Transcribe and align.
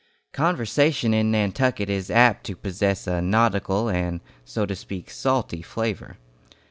Conversation 0.33 1.13
in 1.13 1.29
Nantucket 1.29 1.87
is 1.87 2.09
apt 2.09 2.43
to 2.45 2.55
possess 2.55 3.05
a 3.05 3.21
nautical 3.21 3.87
and, 3.87 4.19
so 4.43 4.65
to 4.65 4.75
speak, 4.75 5.11
salty 5.11 5.61
flavor. 5.61 6.17